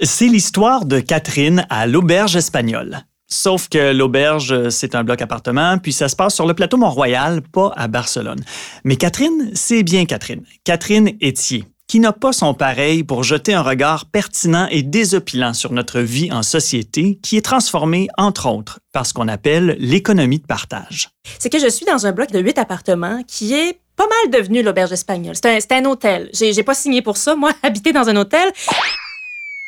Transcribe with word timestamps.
C'est 0.00 0.26
l'histoire 0.26 0.86
de 0.86 0.98
Catherine 0.98 1.66
à 1.70 1.86
l'auberge 1.86 2.34
espagnole. 2.34 3.04
Sauf 3.28 3.68
que 3.68 3.92
l'auberge, 3.92 4.68
c'est 4.68 4.96
un 4.96 5.04
bloc 5.04 5.22
appartement, 5.22 5.78
puis 5.78 5.92
ça 5.92 6.08
se 6.08 6.16
passe 6.16 6.34
sur 6.34 6.46
le 6.46 6.54
plateau 6.54 6.76
Mont-Royal, 6.78 7.42
pas 7.42 7.72
à 7.76 7.86
Barcelone. 7.86 8.40
Mais 8.82 8.96
Catherine, 8.96 9.52
c'est 9.54 9.84
bien 9.84 10.04
Catherine. 10.04 10.42
Catherine 10.64 11.12
Etier, 11.22 11.64
qui 11.86 12.00
n'a 12.00 12.12
pas 12.12 12.32
son 12.32 12.54
pareil 12.54 13.04
pour 13.04 13.22
jeter 13.22 13.54
un 13.54 13.62
regard 13.62 14.06
pertinent 14.06 14.66
et 14.68 14.82
désopilant 14.82 15.54
sur 15.54 15.72
notre 15.72 16.00
vie 16.00 16.32
en 16.32 16.42
société, 16.42 17.20
qui 17.22 17.36
est 17.36 17.44
transformée, 17.44 18.08
entre 18.18 18.48
autres, 18.50 18.80
par 18.92 19.06
ce 19.06 19.14
qu'on 19.14 19.28
appelle 19.28 19.76
l'économie 19.78 20.40
de 20.40 20.46
partage. 20.46 21.10
C'est 21.38 21.50
que 21.50 21.60
je 21.60 21.68
suis 21.68 21.86
dans 21.86 22.04
un 22.04 22.10
bloc 22.10 22.32
de 22.32 22.40
huit 22.40 22.58
appartements 22.58 23.22
qui 23.28 23.54
est 23.54 23.78
pas 23.94 24.08
mal 24.08 24.40
devenu 24.40 24.64
l'auberge 24.64 24.90
espagnole. 24.90 25.36
C'est 25.36 25.70
un, 25.70 25.84
un, 25.84 25.84
hôtel. 25.84 26.30
J'ai 26.32 26.64
pas 26.64 26.74
signé 26.74 27.00
pour 27.00 27.16
ça, 27.16 27.36
moi, 27.36 27.52
habiter 27.62 27.92
dans 27.92 28.08
un 28.08 28.16
hôtel. 28.16 28.52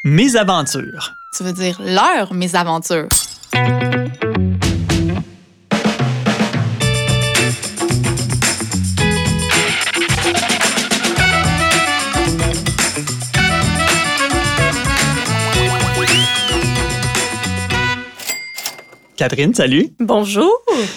Mes 0.08 0.36
aventures. 0.36 1.16
Tu 1.36 1.42
veux 1.42 1.52
dire 1.52 1.80
leur 1.84 2.32
mes 2.32 2.54
aventures. 2.54 3.08
Catherine, 19.16 19.54
salut. 19.54 19.88
Bonjour. 19.98 20.52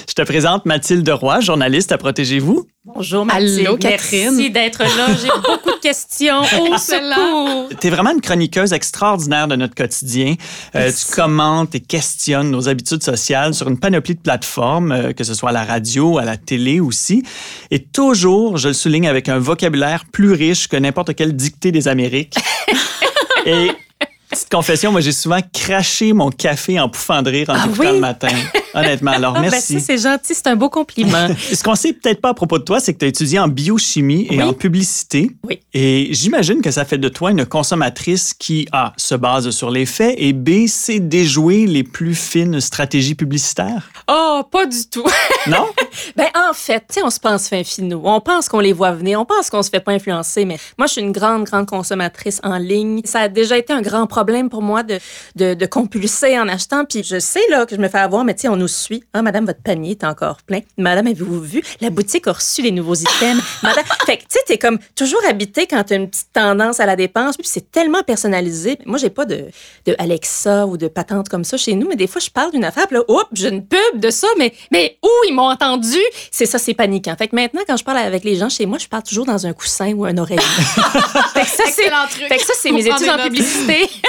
Je 0.07 0.13
te 0.13 0.21
présente 0.23 0.65
Mathilde 0.65 1.07
Roy, 1.07 1.39
journaliste 1.39 1.93
à 1.93 1.97
Protégez-vous. 1.97 2.67
Bonjour 2.83 3.25
Mathilde. 3.25 3.59
Allô, 3.59 3.77
Catherine. 3.77 4.35
Merci 4.35 4.51
d'être 4.51 4.79
là. 4.79 5.07
J'ai 5.21 5.27
beaucoup 5.47 5.71
de 5.71 5.79
questions. 5.79 6.41
Au 6.41 6.77
secours. 6.77 7.69
Tu 7.79 7.87
es 7.87 7.89
vraiment 7.89 8.11
une 8.11 8.19
chroniqueuse 8.19 8.73
extraordinaire 8.73 9.47
de 9.47 9.55
notre 9.55 9.73
quotidien. 9.73 10.35
Euh, 10.75 10.91
tu 10.91 11.15
commentes 11.15 11.75
et 11.75 11.79
questionnes 11.79 12.51
nos 12.51 12.67
habitudes 12.67 13.03
sociales 13.03 13.53
sur 13.53 13.69
une 13.69 13.79
panoplie 13.79 14.15
de 14.15 14.21
plateformes, 14.21 14.91
euh, 14.91 15.13
que 15.13 15.23
ce 15.23 15.33
soit 15.33 15.51
à 15.51 15.53
la 15.53 15.63
radio, 15.63 16.17
à 16.17 16.25
la 16.25 16.35
télé 16.35 16.81
aussi. 16.81 17.23
Et 17.71 17.79
toujours, 17.79 18.57
je 18.57 18.69
le 18.69 18.73
souligne, 18.73 19.07
avec 19.07 19.29
un 19.29 19.39
vocabulaire 19.39 20.03
plus 20.11 20.33
riche 20.33 20.67
que 20.67 20.75
n'importe 20.75 21.15
quelle 21.15 21.35
dictée 21.35 21.71
des 21.71 21.87
Amériques. 21.87 22.35
et 23.45 23.71
Petite 24.29 24.49
confession, 24.51 24.91
moi 24.91 25.01
j'ai 25.01 25.11
souvent 25.11 25.39
craché 25.51 26.13
mon 26.13 26.29
café 26.29 26.79
en 26.79 26.87
pouffant 26.87 27.23
de 27.23 27.31
rire 27.31 27.49
en 27.49 27.53
Ah 27.55 27.65
oui? 27.79 27.87
le 27.87 27.99
matin. 27.99 28.27
Honnêtement, 28.75 29.11
alors 29.11 29.33
Ah, 29.37 29.41
ben, 29.41 29.49
merci. 29.49 29.79
c'est 29.81 29.97
gentil, 29.97 30.35
c'est 30.35 30.45
un 30.45 30.55
beau 30.55 30.69
compliment. 30.69 31.27
Ce 31.53 31.63
qu'on 31.63 31.73
sait 31.73 31.93
peut-être 31.93 32.21
pas 32.21 32.29
à 32.29 32.33
propos 32.35 32.59
de 32.59 32.63
toi, 32.63 32.79
c'est 32.79 32.93
que 32.93 32.99
tu 32.99 33.05
as 33.05 33.07
étudié 33.07 33.39
en 33.39 33.47
biochimie 33.47 34.27
et 34.29 34.37
Oui. 34.37 34.43
en 34.43 34.53
publicité. 34.53 35.31
Oui. 35.47 35.59
Et 35.73 36.09
j'imagine 36.11 36.61
que 36.61 36.69
ça 36.69 36.85
fait 36.85 36.99
de 36.99 37.09
toi 37.09 37.31
une 37.31 37.43
consommatrice 37.45 38.35
qui, 38.35 38.67
A, 38.71 38.93
se 38.97 39.15
base 39.15 39.49
sur 39.49 39.71
les 39.71 39.87
faits 39.87 40.13
et 40.19 40.33
B, 40.33 40.67
sait 40.67 40.99
déjouer 40.99 41.65
les 41.65 41.83
plus 41.83 42.13
fines 42.13 42.59
stratégies 42.61 43.15
publicitaires. 43.15 43.89
oh, 44.07 44.43
pas 44.51 44.67
du 44.67 44.85
tout. 44.91 45.05
Non? 45.47 45.65
Ben, 46.15 46.27
en 46.35 46.53
fait, 46.53 46.81
tu 46.89 46.95
sais, 46.95 47.01
on 47.03 47.09
se 47.09 47.19
pense 47.19 47.47
fin 47.47 47.63
finaux. 47.63 48.01
On 48.03 48.19
pense 48.19 48.49
qu'on 48.49 48.59
les 48.59 48.73
voit 48.73 48.91
venir. 48.91 49.19
On 49.21 49.25
pense 49.25 49.49
qu'on 49.49 49.63
se 49.63 49.69
fait 49.69 49.79
pas 49.79 49.93
influencer. 49.93 50.43
Mais 50.45 50.57
moi, 50.77 50.85
je 50.85 50.91
suis 50.93 51.01
une 51.01 51.13
grande, 51.13 51.45
grande 51.45 51.65
consommatrice 51.65 52.39
en 52.43 52.57
ligne. 52.57 53.01
Ça 53.05 53.21
a 53.21 53.27
déjà 53.29 53.57
été 53.57 53.71
un 53.73 53.81
grand 53.81 54.05
problème 54.05 54.18
pour 54.49 54.61
moi 54.61 54.83
de, 54.83 54.99
de, 55.35 55.53
de 55.53 55.65
compulser 55.65 56.39
en 56.39 56.47
achetant. 56.47 56.85
Puis 56.85 57.03
je 57.03 57.19
sais, 57.19 57.41
là, 57.49 57.65
que 57.65 57.75
je 57.75 57.81
me 57.81 57.87
fais 57.87 57.99
avoir, 57.99 58.23
mais 58.23 58.33
tu 58.33 58.41
sais, 58.41 58.47
on 58.47 58.55
nous 58.55 58.67
suit. 58.67 59.03
Ah, 59.13 59.21
madame, 59.21 59.45
votre 59.45 59.61
panier 59.61 59.91
est 59.91 60.03
encore 60.03 60.37
plein. 60.45 60.59
Madame, 60.77 61.07
avez-vous 61.07 61.41
vu? 61.41 61.63
La 61.81 61.89
boutique 61.89 62.27
a 62.27 62.33
reçu 62.33 62.61
les 62.61 62.71
nouveaux 62.71 62.95
items. 62.95 63.41
madame. 63.63 63.83
Fait 64.05 64.17
que, 64.17 64.23
tu 64.23 64.29
sais, 64.31 64.39
t'es 64.45 64.57
comme 64.57 64.77
toujours 64.95 65.21
habité 65.27 65.67
quand 65.67 65.83
t'as 65.83 65.95
une 65.95 66.09
petite 66.09 66.31
tendance 66.33 66.79
à 66.79 66.85
la 66.85 66.95
dépense. 66.95 67.37
Puis 67.37 67.47
c'est 67.47 67.71
tellement 67.71 68.03
personnalisé. 68.03 68.77
Moi, 68.85 68.97
j'ai 68.97 69.09
pas 69.09 69.25
de, 69.25 69.45
de 69.85 69.95
Alexa 69.97 70.65
ou 70.67 70.77
de 70.77 70.87
patente 70.87 71.29
comme 71.29 71.43
ça 71.43 71.57
chez 71.57 71.73
nous, 71.73 71.87
mais 71.87 71.95
des 71.95 72.07
fois, 72.07 72.21
je 72.21 72.29
parle 72.29 72.51
d'une 72.51 72.65
affaire, 72.65 72.87
puis 72.87 72.97
là, 72.97 73.03
oups, 73.07 73.25
j'ai 73.33 73.49
une 73.49 73.65
pub 73.65 73.99
de 73.99 74.09
ça, 74.09 74.27
mais, 74.37 74.53
mais 74.71 74.97
où 75.03 75.09
ils 75.27 75.33
m'ont 75.33 75.49
entendu? 75.49 75.99
C'est 76.31 76.45
ça, 76.45 76.59
c'est 76.59 76.73
paniquant. 76.73 77.15
Fait 77.17 77.27
que 77.27 77.35
maintenant, 77.35 77.61
quand 77.65 77.77
je 77.77 77.83
parle 77.83 77.97
avec 77.97 78.23
les 78.23 78.35
gens 78.35 78.49
chez 78.49 78.65
moi, 78.65 78.77
je 78.77 78.87
parle 78.87 79.03
toujours 79.03 79.25
dans 79.25 79.45
un 79.45 79.53
coussin 79.53 79.93
ou 79.93 80.05
un 80.05 80.17
oreiller. 80.17 80.41
fait 81.33 81.41
que 81.41 81.47
ça, 81.47 81.63
c'est, 81.65 81.83
Excellent 81.83 82.07
truc. 82.09 82.27
fait 82.27 82.37
que 82.37 82.45
ça, 82.45 82.53
c'est 82.57 82.71
mes 82.71 82.85
études 82.85 82.99
des 82.99 83.09
en 83.09 83.17
notes. 83.17 83.29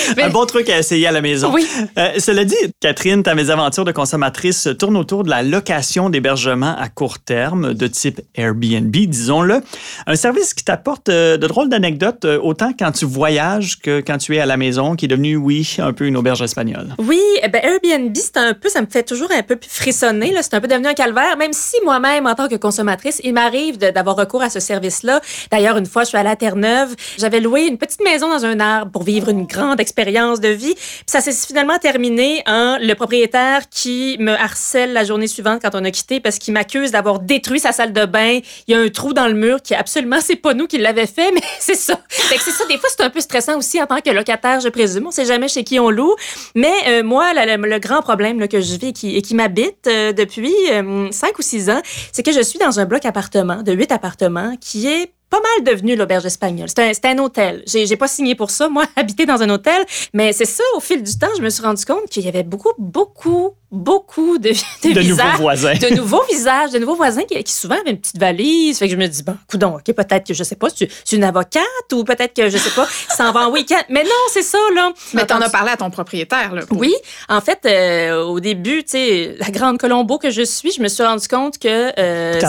Un 0.17 0.29
bon 0.29 0.45
truc 0.45 0.69
à 0.69 0.77
essayer 0.77 1.07
à 1.07 1.11
la 1.11 1.21
maison. 1.21 1.51
Oui. 1.53 1.67
Euh, 1.97 2.13
cela 2.19 2.45
dit, 2.45 2.55
Catherine, 2.79 3.23
ta 3.23 3.35
mésaventure 3.35 3.85
de 3.85 3.91
consommatrice 3.91 4.69
tourne 4.77 4.97
autour 4.97 5.23
de 5.23 5.29
la 5.29 5.43
location 5.43 6.09
d'hébergement 6.09 6.75
à 6.77 6.89
court 6.89 7.19
terme 7.19 7.73
de 7.73 7.87
type 7.87 8.21
Airbnb, 8.35 8.91
disons-le. 8.91 9.61
Un 10.07 10.15
service 10.15 10.53
qui 10.53 10.63
t'apporte 10.63 11.09
euh, 11.09 11.37
de 11.37 11.47
drôles 11.47 11.69
d'anecdotes, 11.69 12.25
euh, 12.25 12.39
autant 12.41 12.71
quand 12.77 12.91
tu 12.91 13.05
voyages 13.05 13.79
que 13.79 14.01
quand 14.01 14.17
tu 14.17 14.35
es 14.35 14.39
à 14.39 14.45
la 14.45 14.57
maison, 14.57 14.95
qui 14.95 15.05
est 15.05 15.07
devenu, 15.07 15.35
oui, 15.35 15.77
un 15.79 15.93
peu 15.93 16.05
une 16.05 16.17
auberge 16.17 16.41
espagnole. 16.41 16.95
Oui, 16.97 17.21
eh 17.43 17.47
ben 17.47 17.61
Airbnb, 17.63 18.15
c'est 18.15 18.37
un 18.37 18.53
peu, 18.53 18.69
ça 18.69 18.81
me 18.81 18.87
fait 18.87 19.03
toujours 19.03 19.29
un 19.31 19.43
peu 19.43 19.57
frissonner. 19.67 20.33
C'est 20.41 20.55
un 20.55 20.61
peu 20.61 20.67
devenu 20.67 20.87
un 20.87 20.93
calvaire, 20.93 21.37
même 21.37 21.53
si 21.53 21.75
moi-même, 21.83 22.25
en 22.25 22.35
tant 22.35 22.47
que 22.47 22.55
consommatrice, 22.55 23.21
il 23.23 23.33
m'arrive 23.33 23.77
d'avoir 23.77 24.15
recours 24.15 24.41
à 24.41 24.49
ce 24.49 24.59
service-là. 24.59 25.21
D'ailleurs, 25.51 25.77
une 25.77 25.85
fois, 25.85 26.03
je 26.03 26.09
suis 26.09 26.17
allée 26.17 26.29
à 26.29 26.35
Terre-Neuve. 26.35 26.95
J'avais 27.17 27.39
loué 27.39 27.61
une 27.67 27.77
petite 27.77 28.03
maison 28.03 28.29
dans 28.29 28.45
un 28.45 28.59
arbre 28.59 28.91
pour 28.91 29.03
vivre 29.03 29.29
une 29.29 29.45
grande 29.45 29.79
expérience 29.79 29.90
de 29.95 30.47
vie. 30.47 30.73
Puis 30.75 31.03
ça 31.05 31.21
s'est 31.21 31.31
finalement 31.31 31.77
terminé 31.77 32.43
en 32.47 32.77
le 32.79 32.93
propriétaire 32.93 33.69
qui 33.69 34.17
me 34.19 34.33
harcèle 34.33 34.93
la 34.93 35.03
journée 35.03 35.27
suivante 35.27 35.61
quand 35.61 35.75
on 35.75 35.83
a 35.83 35.91
quitté 35.91 36.19
parce 36.19 36.39
qu'il 36.39 36.53
m'accuse 36.53 36.91
d'avoir 36.91 37.19
détruit 37.19 37.59
sa 37.59 37.71
salle 37.71 37.93
de 37.93 38.05
bain. 38.05 38.39
Il 38.67 38.73
y 38.73 38.75
a 38.75 38.79
un 38.79 38.89
trou 38.89 39.13
dans 39.13 39.27
le 39.27 39.33
mur 39.33 39.61
qui 39.61 39.75
absolument, 39.75 40.19
c'est 40.21 40.35
pas 40.35 40.53
nous 40.53 40.67
qui 40.67 40.77
l'avait 40.77 41.07
fait, 41.07 41.31
mais 41.33 41.41
c'est 41.59 41.75
ça. 41.75 41.99
C'est 42.09 42.51
ça. 42.51 42.65
Des 42.65 42.77
fois, 42.77 42.89
c'est 42.95 43.03
un 43.03 43.09
peu 43.09 43.19
stressant 43.19 43.57
aussi 43.57 43.81
en 43.81 43.85
tant 43.85 43.99
que 44.01 44.09
locataire, 44.09 44.59
je 44.59 44.69
présume. 44.69 45.07
On 45.07 45.11
sait 45.11 45.25
jamais 45.25 45.47
chez 45.47 45.63
qui 45.63 45.79
on 45.79 45.89
loue. 45.89 46.15
Mais 46.55 46.73
euh, 46.87 47.03
moi, 47.03 47.33
le, 47.33 47.79
grand 47.79 48.01
problème 48.01 48.47
que 48.47 48.61
je 48.61 48.75
vis 48.75 48.87
et 48.87 48.93
qui, 48.93 49.15
et 49.15 49.21
qui 49.21 49.35
m'habite 49.35 49.87
euh, 49.87 50.13
depuis 50.13 50.53
euh, 50.71 51.11
cinq 51.11 51.37
ou 51.39 51.41
six 51.41 51.69
ans, 51.69 51.81
c'est 52.11 52.23
que 52.23 52.31
je 52.31 52.41
suis 52.41 52.59
dans 52.59 52.79
un 52.79 52.85
bloc 52.85 53.05
appartement 53.05 53.63
de 53.63 53.71
huit 53.71 53.91
appartements 53.91 54.55
qui 54.59 54.87
est 54.87 55.11
pas 55.31 55.39
mal 55.39 55.73
devenu 55.73 55.95
l'auberge 55.95 56.25
espagnole. 56.25 56.67
C'est 56.69 57.05
un, 57.05 57.17
un 57.17 57.17
hôtel. 57.19 57.63
J'ai 57.65 57.95
pas 57.95 58.07
signé 58.07 58.35
pour 58.35 58.51
ça, 58.51 58.69
moi, 58.69 58.85
habiter 58.95 59.25
dans 59.25 59.41
un 59.41 59.49
hôtel. 59.49 59.83
Mais 60.13 60.33
c'est 60.33 60.45
ça, 60.45 60.63
au 60.75 60.79
fil 60.79 61.01
du 61.01 61.17
temps, 61.17 61.31
je 61.37 61.41
me 61.41 61.49
suis 61.49 61.63
rendu 61.63 61.83
compte 61.85 62.05
qu'il 62.09 62.23
y 62.23 62.27
avait 62.27 62.43
beaucoup, 62.43 62.73
beaucoup, 62.77 63.55
beaucoup 63.71 64.37
de, 64.37 64.49
de, 64.83 64.89
De 64.93 65.01
nouveaux 65.01 65.01
visages. 65.01 65.39
voisins. 65.39 65.73
De 65.75 65.95
nouveaux 65.95 66.23
visages, 66.29 66.71
de 66.71 66.79
nouveaux 66.79 66.95
voisins 66.95 67.23
qui, 67.23 67.41
qui 67.43 67.53
souvent 67.53 67.75
avaient 67.79 67.91
une 67.91 67.99
petite 67.99 68.17
valise. 68.17 68.77
Fait 68.79 68.87
que 68.87 68.91
je 68.91 68.97
me 68.97 69.07
dis, 69.07 69.23
bon, 69.23 69.35
coudon, 69.49 69.75
OK, 69.75 69.93
peut-être 69.95 70.27
que, 70.27 70.33
je 70.33 70.43
sais 70.43 70.55
pas, 70.55 70.69
tu 70.69 70.83
es 70.85 70.89
une 71.15 71.23
avocate 71.23 71.61
ou 71.93 72.03
peut-être 72.03 72.33
que, 72.35 72.49
je 72.49 72.57
sais 72.57 72.69
pas, 72.71 72.87
s'en 73.15 73.31
va 73.31 73.47
en 73.47 73.51
week-end. 73.51 73.81
Mais 73.89 74.03
non, 74.03 74.09
c'est 74.31 74.41
ça, 74.43 74.57
là. 74.75 74.91
Mais 75.13 75.25
t'en 75.25 75.39
as 75.41 75.49
parlé 75.49 75.71
à 75.71 75.77
ton 75.77 75.89
propriétaire, 75.89 76.53
là. 76.53 76.65
pour- 76.65 76.77
oui, 76.77 76.93
en 77.29 77.41
fait, 77.41 77.59
euh, 77.65 78.23
au 78.23 78.39
début, 78.39 78.83
tu 78.83 78.91
sais, 78.91 79.35
la 79.39 79.49
grande 79.49 79.77
Colombo 79.77 80.17
que 80.17 80.29
je 80.29 80.41
suis, 80.41 80.71
je 80.71 80.81
me 80.81 80.87
suis 80.87 81.03
rendu 81.03 81.27
compte 81.27 81.57
que 81.57 81.91
euh, 81.99 82.39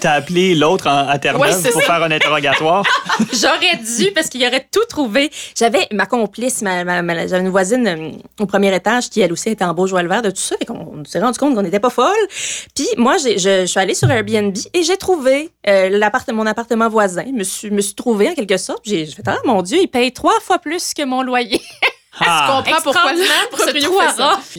T'as 0.00 0.12
appelé, 0.12 0.54
l'autre 0.54 0.86
en- 0.88 1.08
à 1.08 1.18
Terre-Neuve 1.18 1.42
Ouais, 1.64 1.70
pour 1.70 1.80
ça. 1.82 1.86
faire 1.86 2.02
un 2.02 2.10
interrogatoire. 2.10 2.84
J'aurais 3.32 3.76
dû 3.76 4.10
parce 4.12 4.28
qu'il 4.28 4.44
aurait 4.46 4.66
tout 4.70 4.84
trouvé. 4.88 5.30
J'avais 5.58 5.86
ma 5.92 6.06
complice, 6.06 6.62
ma, 6.62 6.84
ma- 6.84 7.02
ma- 7.02 7.26
j'avais 7.26 7.42
une 7.42 7.48
voisine 7.50 7.86
euh, 7.86 8.10
au 8.42 8.46
premier 8.46 8.74
étage 8.74 9.10
qui 9.10 9.20
elle 9.20 9.32
aussi 9.32 9.50
était 9.50 9.64
en 9.64 9.74
beau 9.74 9.86
joie 9.86 10.02
le 10.02 10.08
vert 10.08 10.22
de 10.22 10.30
tout 10.30 10.40
ça 10.40 10.56
et 10.60 10.64
on 10.70 11.04
s'est 11.04 11.20
rendu 11.20 11.38
compte 11.38 11.54
qu'on 11.54 11.62
n'était 11.62 11.80
pas 11.80 11.90
folle. 11.90 12.06
Puis 12.74 12.88
moi, 12.96 13.16
je, 13.18 13.66
suis 13.66 13.80
allée 13.80 13.94
sur 13.94 14.10
Airbnb 14.10 14.56
et 14.74 14.82
j'ai 14.82 14.96
trouvé 14.96 15.50
euh, 15.68 16.10
mon 16.32 16.46
appartement 16.46 16.88
voisin. 16.88 17.24
Je 17.26 17.32
me 17.32 17.44
suis, 17.44 17.70
me 17.70 17.94
trouvée 17.94 18.30
en 18.30 18.34
quelque 18.34 18.56
sorte. 18.56 18.82
J'ai 18.84 19.06
fait 19.06 19.22
ah 19.26 19.38
mon 19.44 19.62
Dieu, 19.62 19.78
il 19.80 19.88
paye 19.88 20.12
trois 20.12 20.38
fois 20.40 20.58
plus 20.58 20.94
que 20.94 21.04
mon 21.04 21.22
loyer. 21.22 21.60
Ah. 22.18 22.60
comprends 22.64 22.80
pourquoi 22.82 23.12
le. 23.12 23.24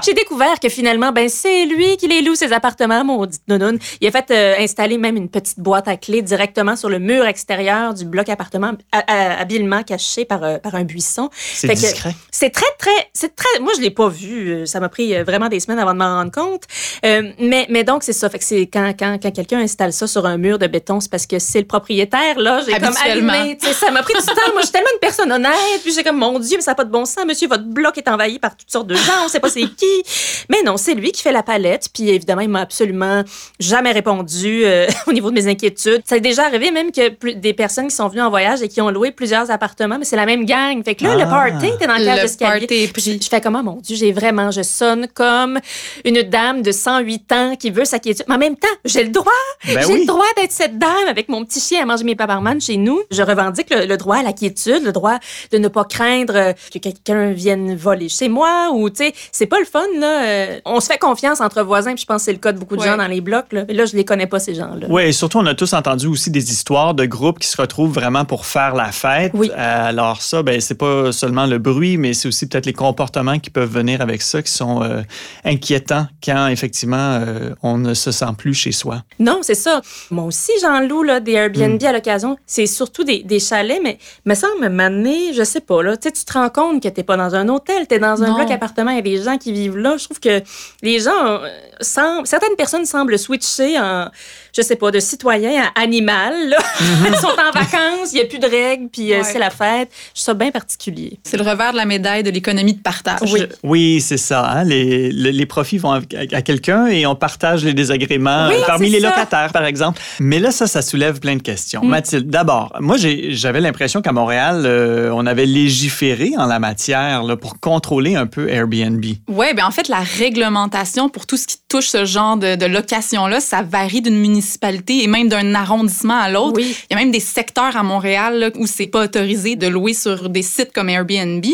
J'ai 0.06 0.14
découvert 0.14 0.60
que 0.60 0.70
finalement, 0.70 1.12
ben 1.12 1.28
c'est 1.28 1.66
lui 1.66 1.98
qui 1.98 2.08
les 2.08 2.22
loue 2.22 2.34
ses 2.36 2.54
appartements, 2.54 3.04
maudite 3.04 3.42
nounoun. 3.48 3.78
Il 4.00 4.08
a 4.08 4.12
fait 4.12 4.32
euh, 4.32 4.56
installer 4.60 4.98
même 4.98 5.18
une 5.18 5.30
petite 5.30 5.60
boîte 5.60 5.88
à 5.90 5.98
clés 5.98 6.22
directement 6.22 6.76
sur 6.78 6.88
le 6.90 6.98
mur 7.00 7.26
extérieur 7.26 7.94
du 7.94 8.06
bloc 8.06 8.30
appartement, 8.30 8.72
ha- 8.94 9.04
ha- 9.06 9.40
habilement 9.42 9.84
caché 9.84 10.24
par, 10.24 10.44
euh, 10.44 10.58
par 10.60 10.76
un 10.76 10.84
buisson. 10.84 11.30
C'est 11.34 11.68
Fait 11.68 11.74
que 11.76 11.80
discret. 11.80 12.16
C'est 12.32 12.52
très, 12.52 12.66
très, 12.80 13.10
c'est 13.14 13.36
très. 13.36 13.60
Moi, 13.60 13.74
je 13.76 13.82
l'ai 13.82 13.92
pas 13.92 14.08
vu. 14.08 14.50
euh, 14.52 14.66
Ça 14.66 14.80
m'a 14.80 14.88
pris 14.90 15.22
vraiment 15.24 15.50
des 15.50 15.60
semaines 15.60 15.80
avant 15.80 15.94
de 15.94 16.00
m'en 16.00 16.20
rendre 16.20 16.32
compte. 16.32 16.64
Euh, 17.06 17.32
mais, 17.40 17.66
mais 17.70 17.84
donc, 17.84 18.04
c'est 18.04 18.14
ça. 18.14 18.30
Fait 18.30 18.40
que 18.40 18.46
c'est 18.46 18.62
quand, 18.72 18.94
quand, 18.98 19.18
quand 19.22 19.32
quelqu'un 19.32 19.60
installe 19.60 19.92
ça 19.92 20.08
sur 20.08 20.26
un 20.26 20.38
mur 20.38 20.58
de 20.58 20.68
béton, 20.68 21.00
c'est 21.02 21.12
parce 21.12 21.28
que 21.28 21.38
c'est 21.38 21.60
le 21.60 21.68
propriétaire, 21.68 22.40
là. 22.40 22.62
J'ai 22.66 22.72
comme 22.80 22.96
allumé. 23.12 23.58
tu 23.62 23.68
Ça 23.74 23.92
m'a 23.92 24.04
pris 24.04 24.14
du 24.14 24.26
temps. 24.26 24.34
Moi, 24.54 24.62
je 24.62 24.68
suis 24.68 24.72
tellement 24.72 24.90
une 24.94 25.00
personne 25.00 25.32
honnête. 25.32 25.82
Puis 25.84 25.94
j'ai 25.94 26.04
comme, 26.04 26.18
mon 26.18 26.40
Dieu, 26.40 26.56
mais 26.58 26.64
ça 26.64 26.72
n'a 26.72 26.76
pas 26.76 26.86
de 26.86 26.92
bon 26.92 27.06
sens. 27.06 27.26
Monsieur 27.26 27.41
monsieur, 27.42 27.48
votre 27.48 27.64
bloc 27.74 27.98
est 27.98 28.08
envahi 28.08 28.40
par 28.40 28.56
toutes 28.56 28.70
sortes 28.72 28.88
de 28.88 28.96
gens, 28.96 29.26
on 29.26 29.28
sait 29.28 29.40
pas 29.40 29.50
c'est 29.50 29.62
qui. 29.62 30.04
Mais 30.50 30.62
non, 30.66 30.78
c'est 30.78 30.94
lui 30.94 31.12
qui 31.12 31.22
fait 31.22 31.32
la 31.32 31.44
palette. 31.44 31.88
Puis 31.94 32.10
évidemment, 32.10 32.42
il 32.42 32.50
m'a 32.50 32.62
absolument 32.62 33.24
jamais 33.60 33.92
répondu 33.92 34.62
euh, 34.64 34.88
au 35.08 35.14
niveau 35.14 35.30
de 35.30 35.36
mes 35.36 35.48
inquiétudes. 35.48 36.02
Ça 36.06 36.18
est 36.18 36.22
déjà 36.22 36.46
arrivé 36.46 36.72
même 36.72 36.92
que 36.92 37.10
plus- 37.10 37.36
des 37.36 37.54
personnes 37.54 37.88
qui 37.88 37.96
sont 37.96 38.08
venues 38.08 38.22
en 38.22 38.30
voyage 38.30 38.62
et 38.62 38.68
qui 38.68 38.82
ont 38.82 38.90
loué 38.90 39.12
plusieurs 39.12 39.50
appartements, 39.52 39.98
mais 39.98 40.06
c'est 40.06 40.16
la 40.16 40.26
même 40.26 40.46
gang. 40.46 40.84
Fait 40.84 40.96
que 40.96 41.04
là, 41.04 41.12
Ah. 41.14 41.24
le 41.24 41.30
party 41.30 41.68
était 41.76 41.88
dans 41.88 41.98
le 41.98 42.06
cage 42.06 42.18
Le 42.18 42.22
d'escalier. 42.24 42.88
Puis 42.94 43.20
je, 43.22 43.28
fais 43.30 43.42
comment, 43.42 43.64
mon 43.64 43.76
Dieu, 43.78 43.96
j'ai 43.96 44.12
vraiment, 44.12 44.52
je 44.52 44.62
sonne 44.62 45.08
comme 45.14 45.60
une 46.06 46.22
dame 46.24 46.62
de 46.62 46.72
108 46.72 47.32
ans 47.32 47.56
qui 47.58 47.72
veut 47.72 47.86
sa 47.86 48.00
quiétude. 48.00 48.26
Mais 48.28 48.36
en 48.36 48.40
même 48.40 48.56
temps, 48.56 48.68
j'ai 48.86 49.04
le 49.04 49.10
droit. 49.10 49.32
Ben 49.66 49.80
j'ai 49.82 49.94
oui. 49.94 50.00
le 50.02 50.06
droit 50.06 50.26
d'être 50.38 50.52
cette 50.52 50.78
dame 50.78 51.08
avec 51.10 51.30
mon 51.30 51.44
petit 51.46 51.60
chien 51.60 51.82
à 51.82 51.86
manger 51.86 52.04
mes 52.04 52.16
paparman 52.16 52.60
chez 52.60 52.78
nous. 52.78 53.02
Je 53.12 53.22
revendique 53.22 53.70
le, 53.70 53.86
le 53.86 53.98
droit 53.98 54.18
à 54.18 54.24
la 54.24 54.34
quiétude, 54.34 54.84
le 54.84 54.92
droit 54.92 55.18
de 55.52 55.58
ne 55.58 55.68
pas 55.68 55.84
craindre 55.86 56.36
euh, 56.36 56.54
que 56.74 56.80
quelqu'un 56.80 57.31
vienne 57.34 57.76
voler 57.76 58.10
chez 58.10 58.30
moi 58.30 58.70
ou, 58.74 58.90
tu 58.90 58.98
sais, 59.06 59.14
c'est 59.32 59.46
pas 59.48 59.60
le 59.60 59.66
fun, 59.66 59.84
là. 60.00 60.24
Euh, 60.26 60.60
On 60.66 60.80
se 60.80 60.88
fait 60.88 60.98
confiance 60.98 61.42
entre 61.42 61.64
voisins, 61.64 61.94
puis 61.94 62.02
je 62.02 62.06
pense 62.06 62.18
que 62.22 62.26
c'est 62.26 62.34
le 62.34 62.38
cas 62.40 62.52
de 62.52 62.60
beaucoup 62.60 62.76
de 62.76 62.82
Ouais. 62.82 62.88
gens 62.88 62.98
dans 62.98 63.08
les 63.08 63.22
blocs, 63.22 63.52
là. 63.52 63.66
Mais 63.68 63.74
là, 63.74 63.86
je 63.86 63.96
les 63.96 64.06
connais 64.06 64.28
pas, 64.28 64.40
ces 64.40 64.56
gens-là. 64.56 64.88
Oui, 64.90 65.04
et 65.04 65.12
surtout, 65.12 65.40
on 65.40 65.46
a 65.46 65.54
tous 65.56 65.74
entendu 65.74 66.08
aussi 66.08 66.32
des 66.32 66.52
histoires 66.52 66.94
de 66.94 67.06
groupes 67.06 67.40
qui 67.40 67.48
se 67.48 67.60
retrouvent 67.62 67.92
vraiment 67.94 68.26
pour 68.26 68.46
faire 68.46 68.76
la 68.76 68.92
fête. 68.92 69.32
Oui. 69.34 69.50
Euh, 69.52 69.90
alors 69.90 70.22
ça, 70.22 70.44
ben, 70.44 70.60
c'est 70.62 70.76
pas 70.76 71.12
seulement 71.12 71.46
le 71.46 71.58
bruit, 71.58 71.98
mais 71.98 72.14
c'est 72.14 72.28
aussi 72.28 72.48
peut-être 72.48 72.66
les 72.66 72.74
comportements 72.74 73.40
qui 73.40 73.50
peuvent 73.50 73.72
venir 73.72 74.02
avec 74.02 74.22
ça, 74.22 74.42
qui 74.42 74.52
sont 74.52 74.82
euh, 74.84 75.02
inquiétants 75.46 76.08
quand, 76.24 76.48
effectivement, 76.48 77.20
euh, 77.22 77.52
on 77.64 77.78
ne 77.78 77.94
se 77.94 78.12
sent 78.12 78.26
plus 78.38 78.54
chez 78.54 78.72
soi. 78.72 79.04
Non, 79.20 79.40
c'est 79.42 79.56
ça. 79.56 79.82
Moi 80.10 80.26
aussi, 80.26 80.52
j'en 80.62 80.80
loue 80.82 81.04
là, 81.04 81.20
des 81.20 81.34
Airbnb 81.34 81.82
à 81.84 81.92
l'occasion. 81.92 82.38
C'est 82.46 82.66
surtout 82.66 83.04
des, 83.04 83.24
des 83.24 83.40
chalets, 83.40 83.80
mais 83.84 83.98
me 84.26 84.36
semble 84.36 84.70
m'amener, 84.70 85.34
je 85.34 85.44
sais 85.44 85.62
pas, 85.62 85.82
là, 85.84 85.98
tu 85.98 86.08
sais, 86.08 86.12
tu 86.12 86.24
te 86.26 86.34
rends 86.34 86.50
compte 86.50 86.82
que 86.82 86.88
t'es 86.90 87.04
pas 87.04 87.18
dans 87.18 87.21
un 87.36 87.48
hôtel, 87.50 87.88
t'es 87.88 88.00
dans 88.00 88.22
un 88.24 88.28
Non. 88.28 88.36
bloc 88.36 88.50
appartement, 88.52 88.92
il 88.92 88.98
y 88.98 89.00
a 89.00 89.02
des 89.02 89.22
gens 89.24 89.38
qui 89.38 89.52
vivent 89.52 89.78
là. 89.78 89.96
Je 89.98 90.06
trouve 90.06 90.20
que 90.20 90.42
les 90.82 91.00
gens 91.00 91.12
euh, 91.26 91.48
semblent, 91.80 92.26
certaines 92.28 92.56
personnes 92.58 92.86
semblent 92.86 93.18
switcher 93.20 93.80
en, 93.80 94.10
je 94.56 94.62
sais 94.62 94.76
pas, 94.76 94.92
de 94.92 95.00
citoyen 95.00 95.64
à 95.76 95.82
animal. 95.82 96.50
là. 96.50 96.58
Ils 97.08 97.16
sont 97.16 97.28
en 97.28 97.52
vacances, 97.54 98.14
il 98.14 98.18
y 98.20 98.22
a 98.22 98.26
plus 98.26 98.40
de 98.40 98.48
règles, 98.48 98.88
puis 98.92 99.14
euh, 99.14 99.18
Ouais. 99.18 99.24
c'est 99.24 99.40
la 99.40 99.50
fête. 99.50 99.90
Je 100.14 100.22
trouve 100.22 100.26
ça 100.26 100.34
bien 100.34 100.52
particulier. 100.52 101.20
C'est 101.24 101.38
le 101.38 101.44
revers 101.44 101.72
de 101.72 101.78
la 101.78 101.86
médaille 101.86 102.24
de 102.24 102.30
l'économie 102.32 102.74
de 102.74 102.82
partage. 102.82 103.20
Oui. 103.32 103.42
Oui, 103.64 104.02
c'est 104.02 104.18
ça. 104.18 104.50
hein. 104.50 104.64
Les, 104.64 105.12
les, 105.12 105.32
les 105.32 105.46
profits 105.46 105.78
vont 105.78 105.92
à, 105.94 106.00
à 106.32 106.42
quelqu'un 106.42 106.88
et 106.88 107.06
on 107.06 107.16
partage 107.16 107.64
les 107.64 107.74
désagréments 107.74 108.48
Oui, 108.50 108.56
euh, 108.56 108.66
parmi 108.66 108.90
les 108.90 109.00
ça. 109.02 109.10
locataires, 109.10 109.52
par 109.52 109.66
exemple. 109.66 110.02
Mais 110.20 110.40
là, 110.40 110.52
ça, 110.52 110.68
ça 110.68 110.82
soulève 110.82 111.20
plein 111.20 111.36
de 111.36 111.42
questions. 111.42 111.82
Mm. 111.84 111.88
Mathilde, 111.90 112.30
d'abord, 112.30 112.74
moi, 112.80 112.96
j'avais 112.98 113.60
l'impression 113.62 114.02
qu'à 114.02 114.12
Montréal, 114.12 114.64
euh, 114.66 115.12
on 115.14 115.26
avait 115.26 115.46
légiféré 115.46 116.32
en 116.38 116.46
la 116.46 116.60
matière 116.60 117.11
pour 117.40 117.60
contrôler 117.60 118.16
un 118.16 118.28
peu 118.28 118.50
Airbnb? 118.50 119.04
Oui, 119.28 119.48
ben 119.56 119.66
en 119.66 119.72
fait, 119.72 119.88
la 119.88 120.00
réglementation 120.00 121.10
pour 121.10 121.26
tout 121.26 121.38
ce 121.38 121.48
qui 121.48 121.58
touche 121.72 121.88
ce 121.88 122.04
genre 122.04 122.36
de, 122.36 122.56
de 122.56 122.66
location-là, 122.66 123.40
ça 123.40 123.62
varie 123.62 124.02
d'une 124.02 124.20
municipalité 124.20 125.04
et 125.04 125.08
même 125.08 125.30
d'un 125.30 125.56
arrondissement 125.56 126.20
à 126.20 126.30
l'autre. 126.30 126.58
Oui. 126.58 126.76
Il 126.90 126.94
y 126.94 126.98
a 126.98 127.00
même 127.00 127.12
des 127.12 127.22
secteurs 127.22 127.78
à 127.78 127.82
Montréal 127.82 128.40
là, 128.40 128.50
où 128.58 128.68
c'est 128.68 128.88
pas 128.88 129.06
autorisé 129.06 129.56
de 129.56 129.68
louer 129.68 129.94
sur 129.94 130.28
des 130.28 130.42
sites 130.42 130.74
comme 130.74 130.90
Airbnb. 130.90 131.46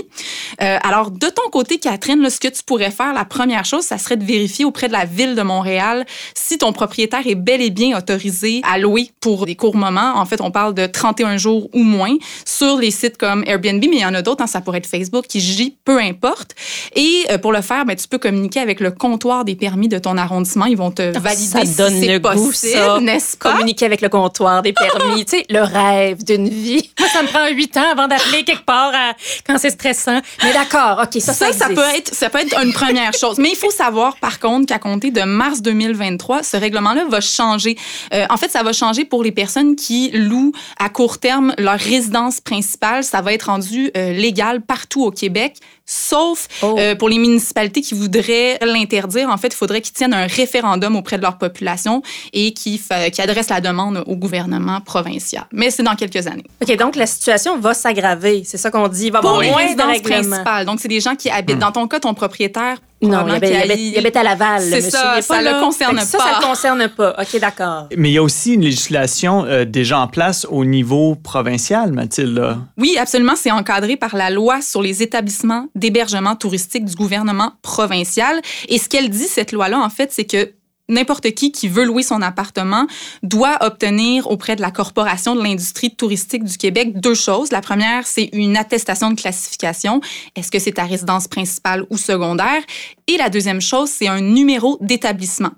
Euh, 0.61 0.77
alors, 0.81 1.11
de 1.11 1.27
ton 1.27 1.49
côté, 1.51 1.77
Catherine, 1.77 2.19
là, 2.19 2.31
ce 2.31 2.39
que 2.39 2.47
tu 2.47 2.63
pourrais 2.63 2.89
faire, 2.89 3.13
la 3.13 3.25
première 3.25 3.63
chose, 3.63 3.83
ça 3.83 3.99
serait 3.99 4.17
de 4.17 4.25
vérifier 4.25 4.65
auprès 4.65 4.87
de 4.87 4.93
la 4.93 5.05
ville 5.05 5.35
de 5.35 5.41
Montréal 5.43 6.03
si 6.33 6.57
ton 6.57 6.73
propriétaire 6.73 7.27
est 7.27 7.35
bel 7.35 7.61
et 7.61 7.69
bien 7.69 7.95
autorisé 7.95 8.61
à 8.63 8.79
louer 8.79 9.11
pour 9.19 9.45
des 9.45 9.55
courts 9.55 9.75
moments. 9.75 10.13
En 10.15 10.25
fait, 10.25 10.41
on 10.41 10.49
parle 10.49 10.73
de 10.73 10.87
31 10.87 11.37
jours 11.37 11.69
ou 11.73 11.83
moins 11.83 12.15
sur 12.43 12.77
les 12.77 12.89
sites 12.89 13.17
comme 13.17 13.43
Airbnb, 13.45 13.83
mais 13.87 13.97
il 13.97 13.99
y 13.99 14.05
en 14.05 14.15
a 14.15 14.23
d'autres, 14.23 14.43
hein, 14.43 14.47
ça 14.47 14.61
pourrait 14.61 14.79
être 14.79 14.87
Facebook, 14.87 15.27
Kijiji, 15.27 15.75
peu 15.85 15.99
importe. 15.99 16.55
Et 16.95 17.25
euh, 17.29 17.37
pour 17.37 17.51
le 17.51 17.61
faire, 17.61 17.85
ben, 17.85 17.95
tu 17.95 18.07
peux 18.07 18.17
communiquer 18.17 18.61
avec 18.61 18.79
le 18.79 18.89
comptoir 18.89 19.45
des 19.45 19.55
permis 19.55 19.87
de 19.87 19.99
ton 19.99 20.06
arrondissement. 20.15 20.65
Ils 20.65 20.77
vont 20.77 20.92
te 20.92 21.18
valider 21.18 21.44
ça 21.51 21.65
si 21.65 21.75
donne 21.75 22.00
c'est 22.00 22.19
possible, 22.19 23.01
n'est-ce 23.01 23.36
pas? 23.36 23.51
Communiquer 23.51 23.86
avec 23.88 24.00
le 24.01 24.09
comptoir 24.09 24.62
des 24.62 24.71
permis, 24.74 25.25
tu 25.25 25.38
sais, 25.39 25.45
le 25.50 25.62
rêve 25.63 26.24
d'une 26.24 26.48
vie. 26.48 26.92
Moi, 27.00 27.09
ça 27.09 27.24
me 27.24 27.27
prend 27.27 27.48
huit 27.50 27.75
ans 27.75 27.92
avant 27.92 28.07
d'appeler 28.07 28.44
quelque 28.44 28.63
part 28.65 28.92
à- 28.94 29.13
quand 29.45 29.57
c'est 29.57 29.71
stressant. 29.71 30.21
Mais 30.44 30.54
d'accord, 30.54 31.01
OK, 31.04 31.21
ça, 31.21 31.33
ça, 31.33 31.48
Ça, 31.48 31.54
ça 31.54 31.65
existe. 31.65 31.74
peut 31.75 31.98
être, 31.98 32.13
ça 32.13 32.30
peut 32.30 32.39
être 32.39 32.57
une 32.63 32.71
première 32.71 33.12
chose. 33.19 33.38
Mais 33.39 33.50
il 33.50 33.56
faut 33.57 33.71
savoir, 33.71 34.15
par 34.18 34.39
contre, 34.39 34.68
qu'à 34.68 34.80
compter 34.80 35.12
de 35.12 35.21
mars 35.24 35.62
2023, 35.62 36.44
ce 36.44 36.56
règlement-là 36.57 37.06
va 37.09 37.19
changer. 37.21 37.75
Euh, 38.13 38.25
en 38.30 38.38
fait, 38.38 38.50
ça 38.51 38.62
va 38.63 38.71
changer 38.74 39.04
pour 39.04 39.24
les 39.24 39.31
personnes 39.31 39.75
qui 39.75 40.12
louent 40.13 40.51
à 40.80 40.89
court 40.89 41.18
terme 41.18 41.54
leur 41.57 41.80
résidence 41.80 42.39
principale. 42.42 43.04
Ça 43.04 43.21
va 43.21 43.33
être 43.33 43.44
rendu 43.48 43.89
euh, 43.98 44.13
légal 44.13 44.62
partout 44.62 45.04
au 45.04 45.12
Québec, 45.12 45.56
sauf 45.86 46.48
Oh. 46.62 46.75
euh, 46.77 46.95
pour 46.95 47.07
les 47.09 47.18
municipalités 47.18 47.81
qui 47.81 47.94
voudraient 47.94 48.57
l'interdire. 48.62 49.30
En 49.30 49.38
fait, 49.38 49.48
il 49.48 49.56
faudrait 49.56 49.81
qu'ils 49.81 49.95
tiennent 49.97 50.13
un 50.13 50.27
référendum 50.27 50.95
auprès 50.95 51.17
de 51.17 51.23
leur 51.23 51.38
population 51.38 52.01
et 52.33 52.53
qui, 52.53 52.81
qui 53.11 53.21
adressent 53.21 53.49
la 53.49 53.61
demande 53.61 54.03
au 54.05 54.15
gouvernement 54.15 54.79
provincial. 54.81 55.45
Mais 55.51 55.71
c'est 55.71 55.83
dans 55.83 55.95
quelques 55.95 56.27
années. 56.27 56.45
OK, 56.61 56.77
donc 56.77 56.95
la 56.95 57.05
situation 57.07 57.59
va 57.59 57.73
s'aggraver. 57.73 58.44
C'est 58.45 58.57
ça 58.57 58.71
qu'on 58.71 58.88
dit. 58.88 59.07
Il 59.07 59.11
va 59.11 59.19
y 59.19 59.25
avoir 59.25 59.41
moins 59.41 59.73
de. 59.73 60.65
Donc, 60.65 60.79
c'est 60.79 60.88
des 60.88 60.99
gens 60.99 61.15
qui 61.15 61.29
habitent. 61.29 61.59
Dans 61.59 61.71
ton 61.71 61.88
cas, 61.88 61.99
ton 61.99 62.13
propriétaire. 62.13 62.77
Non, 62.99 63.09
il 63.09 63.11
probablement 63.17 63.61
habite, 63.61 63.77
il 63.77 63.88
il 63.94 63.97
habite 63.99 64.15
à 64.15 64.23
Laval, 64.23 64.61
C'est 64.61 64.75
monsieur. 64.77 64.89
ça, 64.89 65.21
ça 65.21 65.35
pas 65.35 65.41
le 65.44 65.59
concerne 65.59 65.97
que 65.97 66.03
ça, 66.03 66.17
pas. 66.17 66.23
Ça 66.23 66.39
le 66.39 66.45
concerne 66.47 66.88
pas. 66.89 67.15
OK, 67.19 67.39
d'accord. 67.39 67.88
Mais 67.95 68.09
il 68.09 68.13
y 68.13 68.17
a 68.17 68.23
aussi 68.23 68.53
une 68.53 68.61
législation 68.61 69.45
euh, 69.45 69.65
déjà 69.65 69.99
en 69.99 70.07
place 70.07 70.47
au 70.49 70.65
niveau 70.65 71.15
provincial, 71.15 71.91
Mathilde. 71.91 72.57
Oui, 72.77 72.97
absolument. 72.99 73.35
C'est 73.35 73.51
encadré 73.51 73.97
par 73.97 74.15
la 74.15 74.31
loi 74.31 74.61
sur 74.61 74.81
les 74.81 75.03
établissements 75.03 75.67
d'hébergement 75.75 76.35
touristique 76.35 76.85
du 76.85 76.95
gouvernement 76.95 77.51
provincial. 77.61 78.41
Et 78.67 78.79
ce 78.79 78.89
qu'elle 78.89 79.09
dit, 79.09 79.27
cette 79.27 79.51
loi-là, 79.51 79.79
en 79.79 79.89
fait, 79.89 80.11
c'est 80.11 80.25
que 80.25 80.51
n'importe 80.89 81.31
qui 81.31 81.51
qui 81.51 81.67
veut 81.67 81.83
louer 81.85 82.03
son 82.03 82.21
appartement 82.21 82.87
doit 83.23 83.57
obtenir 83.61 84.29
auprès 84.29 84.55
de 84.55 84.61
la 84.61 84.71
Corporation 84.71 85.35
de 85.35 85.43
l'industrie 85.43 85.93
touristique 85.95 86.43
du 86.43 86.57
Québec 86.57 86.99
deux 86.99 87.13
choses. 87.15 87.51
La 87.51 87.61
première, 87.61 88.05
c'est 88.07 88.29
une 88.33 88.55
attestation 88.57 89.09
de 89.11 89.15
classification. 89.19 90.01
Est-ce 90.35 90.51
que 90.51 90.59
c'est 90.59 90.73
ta 90.73 90.83
résidence 90.83 91.27
principale 91.27 91.85
ou 91.89 91.97
secondaire? 91.97 92.61
Et 93.07 93.17
la 93.17 93.29
deuxième 93.29 93.61
chose, 93.61 93.89
c'est 93.89 94.07
un 94.07 94.19
numéro 94.21 94.77
d'établissement. 94.81 95.51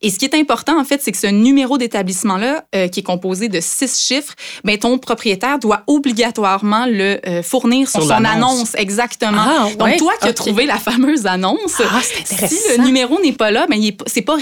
Et 0.00 0.10
ce 0.10 0.18
qui 0.18 0.24
est 0.24 0.34
important, 0.34 0.78
en 0.80 0.84
fait, 0.84 1.02
c'est 1.02 1.12
que 1.12 1.18
ce 1.18 1.26
numéro 1.26 1.76
d'établissement-là, 1.76 2.64
euh, 2.74 2.88
qui 2.88 3.00
est 3.00 3.04
composé 3.04 3.48
de 3.48 3.60
six 3.60 3.98
chiffres, 4.00 4.34
ben, 4.64 4.78
ton 4.78 4.96
propriétaire 4.98 5.58
doit 5.58 5.82
obligatoirement 5.86 6.86
le 6.86 7.20
euh, 7.26 7.42
fournir 7.42 7.88
sur, 7.90 8.02
Sur 8.02 8.16
son 8.16 8.24
annonce. 8.24 8.74
Exactement. 8.76 9.36
Ah, 9.38 9.68
Donc, 9.78 9.86
ouais, 9.86 9.96
toi 9.96 10.12
qui 10.20 10.28
as 10.28 10.32
trouvé 10.32 10.64
la 10.66 10.78
fameuse 10.78 11.26
annonce, 11.26 11.80
Ah, 11.80 12.00
c'est 12.02 12.26
si 12.26 12.34
intéressant. 12.34 12.58
le 12.78 12.84
numéro 12.86 13.20
n'est 13.20 13.32
pas 13.32 13.50
là, 13.50 13.66
ben, 13.68 13.80
c'est 14.06 14.22
pas 14.22 14.36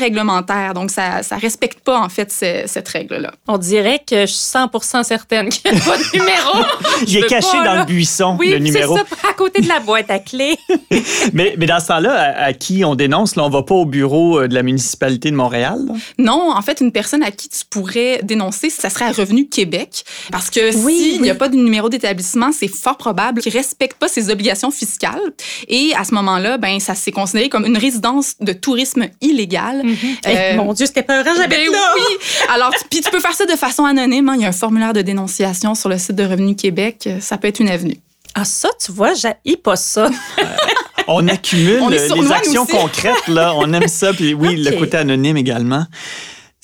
Donc, 0.75 0.91
ça 0.91 1.23
ça 1.23 1.37
respecte 1.37 1.81
pas, 1.81 2.01
en 2.01 2.09
fait, 2.09 2.33
ce- 2.33 2.63
cette 2.67 2.89
règle-là. 2.89 3.33
On 3.49 3.59
dirait 3.59 3.99
que 4.07 4.23
je 4.23 4.27
suis 4.33 4.39
100 4.39 5.03
certaine 5.03 5.49
qu'il 5.49 5.71
n'y 5.73 5.79
a 5.79 5.81
pas 5.81 5.99
de 5.99 6.03
numéro. 6.19 6.65
Il 7.07 7.17
est 7.19 7.27
caché 7.27 7.59
pas, 7.59 7.65
dans 7.65 7.75
là. 7.75 7.79
le 7.81 7.85
buisson, 7.87 8.37
Oui, 8.39 8.49
le 8.49 8.53
c'est 8.55 8.61
numéro. 8.61 8.97
ça, 8.97 9.05
à 9.29 9.35
côté 9.35 9.61
de 9.63 9.69
la 9.69 9.81
boîte 9.81 10.11
à 10.11 10.19
clés. 10.19 10.57
Mais, 11.33 11.55
mais 11.59 11.67
dans 11.67 11.81
ce 11.81 11.87
temps-là, 11.89 12.13
à, 12.15 12.45
à 12.47 12.53
qui 12.53 12.85
on 12.85 12.95
dénonce, 12.95 13.37
là, 13.37 13.45
on 13.45 13.49
va 13.51 13.63
pas 13.63 13.75
au 13.75 13.85
bureau 13.87 14.41
euh, 14.41 14.49
de 14.49 14.55
la 14.55 14.63
municipalité 14.63 15.31
de 15.31 15.37
Montréal? 15.37 15.79
là? 15.87 15.95
Non, 16.19 16.53
en 16.55 16.63
fait, 16.63 16.81
une 16.81 16.93
personne 16.93 17.23
à 17.23 17.31
qui 17.31 17.49
tu 17.49 17.61
pourrais 17.69 18.21
dénoncer, 18.23 18.71
ça 18.71 18.91
serait 18.91 19.07
à 19.07 19.13
Revenu 19.13 19.49
Québec. 19.49 20.05
Parce 20.31 20.51
que 20.51 20.75
Oui, 20.85 20.95
s'il 20.97 21.23
n'y 21.23 21.31
a 21.31 21.35
pas 21.35 21.49
de 21.49 21.57
numéro 21.57 21.89
d'établissement, 21.89 22.51
c'est 22.53 22.69
fort 22.69 22.97
probable 22.97 23.41
qu'il 23.41 23.53
ne 23.53 23.59
respecte 23.59 23.99
pas 23.99 24.09
ses 24.09 24.31
obligations 24.31 24.71
fiscales. 24.71 25.21
Et 25.69 25.93
à 25.97 26.05
ce 26.05 26.15
moment-là, 26.15 26.59
ben, 26.59 26.79
ça 26.81 26.95
s'est 26.95 27.13
considéré 27.13 27.49
comme 27.49 27.65
une 27.65 27.79
résidence 27.79 28.35
de 28.41 28.53
tourisme 28.53 29.07
illégale. 29.21 29.83
Eh, 30.27 30.37
Euh, 30.37 30.57
mon 30.57 30.73
Dieu, 30.73 30.87
c'était 30.87 31.03
peurant, 31.03 31.31
j'habite 31.37 31.59
Ben 31.59 31.69
oui! 31.97 32.17
Alors, 32.55 32.71
tu- 32.71 32.85
puis 32.91 33.01
tu 33.01 33.11
peux 33.11 33.21
faire 33.21 33.35
ça 33.35 33.45
de 33.47 33.53
façon 33.57 33.85
anonyme. 33.85 34.29
hein. 34.29 34.35
Il 34.37 34.43
y 34.43 34.45
a 34.45 34.49
un 34.49 34.53
formulaire 34.53 34.93
de 34.93 35.03
dénonciation 35.03 35.75
sur 35.75 35.89
le 35.89 35.99
site 35.99 36.17
de 36.17 36.25
Revenu 36.25 36.55
Québec. 36.57 37.05
Euh, 37.07 37.19
Ça 37.21 37.39
peut 37.39 37.49
être 37.49 37.61
une 37.61 37.69
avenue. 37.71 37.97
Ah, 38.35 38.45
ça, 38.45 38.69
tu 38.85 38.93
vois, 38.93 39.13
j'haïs 39.15 39.57
pas 39.63 39.77
ça. 39.77 40.09
On 41.09 41.27
accumule 41.29 41.81
On 41.83 41.93
euh, 41.93 42.09
sournois, 42.09 42.25
les 42.27 42.33
actions 42.33 42.67
concrètes, 42.67 43.29
là. 43.29 43.53
On 43.57 43.73
aime 43.73 43.89
ça. 43.89 44.13
Puis 44.13 44.33
oui, 44.35 44.57
le 44.57 44.71
côté 44.79 44.97
anonyme 44.97 45.37
également. 45.37 45.85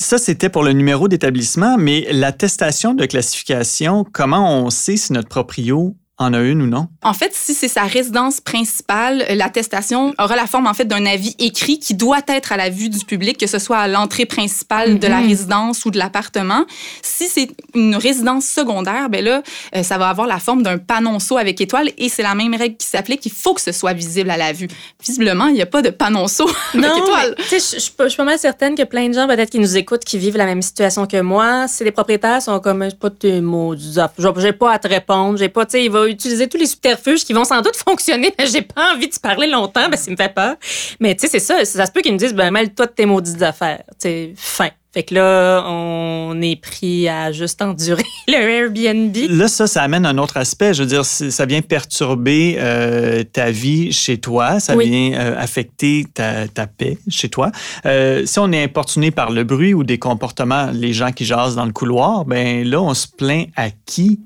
Ça, 0.01 0.17
c'était 0.17 0.49
pour 0.49 0.63
le 0.63 0.73
numéro 0.73 1.09
d'établissement, 1.09 1.77
mais 1.77 2.07
l'attestation 2.13 2.95
de 2.95 3.05
classification, 3.05 4.05
comment 4.13 4.63
on 4.65 4.71
sait 4.71 4.97
si 4.97 5.13
notre 5.13 5.29
proprio 5.29 5.97
en 6.19 6.33
a 6.35 6.41
une 6.41 6.63
ou 6.63 6.67
non? 6.67 6.89
En 7.03 7.13
fait, 7.13 7.33
si 7.35 7.55
c'est 7.55 7.69
sa 7.69 7.83
résidence 7.85 8.41
principale, 8.41 9.25
euh, 9.31 9.35
l'attestation 9.35 10.15
aura 10.19 10.37
la 10.37 10.47
forme 10.47 10.67
en 10.67 10.75
fait 10.75 10.85
d'un 10.87 11.07
avis 11.07 11.35
écrit 11.39 11.79
qui 11.79 11.95
doit 11.95 12.21
être 12.29 12.53
à 12.53 12.57
la 12.57 12.71
vue 12.71 12.89
du 12.89 13.05
public, 13.05 13.39
que 13.39 13.47
ce 13.47 13.59
soit 13.59 13.79
à 13.79 13.89
l'entrée 13.89 14.27
principale 14.27 14.99
de 14.99 15.07
la 15.07 15.21
Mhm. 15.21 15.29
résidence 15.29 15.85
ou 15.85 15.91
de 15.91 15.99
l'appartement. 15.99 16.65
Si 17.03 17.29
c'est 17.29 17.49
une 17.75 17.95
résidence 17.97 18.45
secondaire, 18.47 19.09
ben 19.11 19.25
là, 19.25 19.43
euh, 19.77 19.83
ça 19.83 19.97
va 19.99 20.09
avoir 20.09 20.27
la 20.27 20.39
forme 20.39 20.63
d'un 20.63 20.79
panonceau 20.79 21.37
avec 21.39 21.61
étoile 21.61 21.91
et 21.99 22.09
c'est 22.09 22.23
la 22.23 22.35
même 22.35 22.55
règle 22.55 22.77
qui 22.77 22.87
s'applique. 22.87 23.25
Il 23.27 23.33
faut 23.33 23.55
que 23.55 23.61
ce 23.61 23.73
soit 23.73 23.93
visible 23.93 24.31
à 24.31 24.37
la 24.37 24.53
vue. 24.53 24.69
Visiblement, 25.05 25.47
il 25.47 25.55
n'y 25.55 25.63
a 25.63 25.67
pas 25.67 25.83
de 25.83 25.91
panonceau 25.91 26.49
avec 26.75 26.85
Non, 26.87 26.97
étoile. 27.05 27.35
mais, 27.39 27.45
tu 27.45 27.61
sais, 27.61 27.77
je- 27.77 27.81
suis 27.81 27.93
pas- 27.93 28.09
mal 28.25 28.39
certaine 28.39 28.75
que 28.75 28.83
plein 28.83 29.09
de 29.09 29.15
gens, 29.15 29.27
peut-être, 29.29 29.51
qui 29.51 29.61
nous 29.61 29.77
écoutent, 29.77 30.05
qui 30.05 30.19
vivent 30.19 30.37
la 30.37 30.47
même 30.47 30.63
situation 30.63 31.07
que 31.07 31.21
moi, 31.21 31.69
si 31.69 31.85
les 31.85 31.93
propriétaires 31.93 32.43
sont 32.43 32.59
comme, 32.59 32.89
pas 33.01 33.11
de 33.11 33.41
mots, 33.41 33.75
j'ai 33.77 34.53
pas 34.53 34.73
à 34.73 34.79
te 34.79 34.89
répondre, 34.89 35.39
j'ai 35.39 35.49
pas, 35.49 35.65
tu 35.65 35.73
sais, 35.73 35.85
il 35.85 35.91
va- 35.91 36.08
utiliser 36.09 36.49
tous 36.49 36.59
les 36.59 36.67
subterfuges 36.67 37.25
qui 37.25 37.33
vont 37.33 37.45
sans 37.45 37.63
doute 37.63 37.77
fonctionner, 37.89 38.33
mais 38.39 38.47
j'ai 38.47 38.63
pas 38.63 38.95
envie 38.95 39.09
de 39.09 39.19
parler 39.21 39.47
longtemps, 39.47 39.89
parce 39.91 40.03
qu'il 40.03 40.13
me 40.13 40.17
fait 40.17 40.35
peur. 40.35 40.57
Mais 41.01 41.15
tu 41.15 41.23
sais, 41.23 41.29
c'est 41.29 41.39
ça. 41.39 41.65
Ça 41.65 41.87
se 41.87 41.93
peut 41.93 42.01
qu'ils 42.01 42.13
me 42.13 42.19
disent, 42.19 42.35
ben, 42.35 42.51
mêle-toi 42.51 42.87
de 42.87 42.93
tes 42.93 43.07
maudites 43.07 43.43
affaires. 43.43 43.83
Tu 44.01 44.09
sais, 44.09 44.33
fin. 44.37 44.71
Fait 44.95 45.03
que 45.03 45.15
là, 45.15 45.65
on 45.67 46.41
est 46.41 46.57
pris 46.57 47.09
à 47.09 47.31
juste 47.31 47.61
endurer 47.61 48.05
le 48.29 48.35
Airbnb. 48.35 49.15
Là, 49.29 49.47
ça, 49.47 49.67
ça 49.67 49.83
amène 49.83 50.07
un 50.07 50.17
autre 50.17 50.39
aspect. 50.39 50.73
Je 50.73 50.83
veux 50.83 50.89
dire, 50.89 51.05
ça 51.05 51.45
vient 51.45 51.61
perturber 51.61 52.57
euh, 52.59 53.23
ta 53.23 53.51
vie 53.51 53.93
chez 53.93 54.17
toi, 54.19 54.61
ça 54.61 54.77
vient 54.77 55.13
euh, 55.13 55.35
affecter 55.39 56.07
ta, 56.15 56.49
ta, 56.49 56.67
paix 56.67 56.97
chez 57.09 57.29
toi. 57.29 57.53
Euh, 57.85 58.25
si 58.25 58.39
on 58.39 58.51
est 58.51 58.63
importuné 58.63 59.11
par 59.11 59.31
le 59.31 59.45
bruit 59.45 59.75
ou 59.75 59.85
des 59.85 59.99
comportements, 59.99 60.71
les 60.73 60.95
gens 60.95 61.13
qui 61.13 61.27
jasent 61.27 61.55
dans 61.55 61.67
le 61.67 61.73
couloir, 61.73 62.25
ben 62.25 62.67
là, 62.67 62.81
on 62.81 62.95
se 62.95 63.07
plaint 63.09 63.49
à 63.57 63.71
qui? 63.71 64.21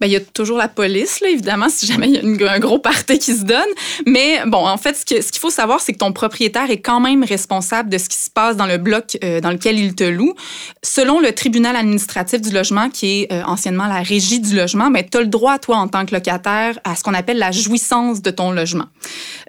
Ben, 0.00 0.06
il 0.06 0.12
y 0.12 0.16
a 0.16 0.20
toujours 0.20 0.58
la 0.58 0.68
police, 0.68 1.20
là, 1.20 1.28
évidemment, 1.28 1.68
si 1.68 1.86
jamais 1.86 2.08
il 2.08 2.40
y 2.40 2.44
a 2.44 2.52
un 2.52 2.58
gros 2.58 2.78
party 2.78 3.18
qui 3.18 3.34
se 3.34 3.44
donne. 3.44 3.68
Mais 4.06 4.40
bon, 4.46 4.66
en 4.66 4.76
fait, 4.76 4.94
ce 4.96 5.04
qu'il 5.04 5.22
ce 5.22 5.32
qu'il 5.32 5.40
faut 5.40 5.50
savoir, 5.50 5.80
c'est 5.80 5.92
que 5.92 5.98
ton 5.98 6.12
propriétaire 6.12 6.70
est 6.70 6.80
quand 6.80 7.00
même 7.00 7.24
responsable 7.24 7.90
de 7.90 7.98
ce 7.98 8.08
qui 8.08 8.16
se 8.16 8.30
passe 8.30 8.56
dans 8.56 8.66
le 8.66 8.78
bloc 8.78 9.18
euh, 9.22 9.40
dans 9.40 9.50
lequel 9.50 9.78
il 9.78 9.94
te 9.94 10.04
loue. 10.04 10.34
Selon 10.82 11.20
le 11.20 11.32
tribunal 11.32 11.76
administratif 11.76 12.40
du 12.40 12.50
logement, 12.50 12.88
qui 12.90 13.22
est 13.22 13.32
euh, 13.32 13.42
anciennement 13.44 13.86
la 13.86 14.02
régie 14.02 14.40
du 14.40 14.56
logement, 14.56 14.90
ben, 14.90 15.04
tu 15.08 15.18
as 15.18 15.20
le 15.20 15.26
droit, 15.26 15.58
toi, 15.58 15.76
en 15.76 15.88
tant 15.88 16.06
que 16.06 16.14
locataire, 16.14 16.78
à 16.84 16.94
ce 16.94 17.02
qu'on 17.02 17.14
appelle 17.14 17.38
la 17.38 17.52
jouissance 17.52 18.22
de 18.22 18.30
ton 18.30 18.52
logement. 18.52 18.86